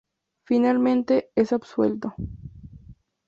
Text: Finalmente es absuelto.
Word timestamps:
Finalmente 0.47 1.29
es 1.35 1.53
absuelto. 1.53 2.15